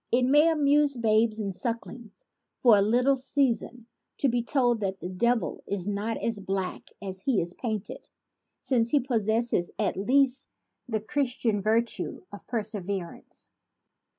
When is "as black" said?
6.17-6.89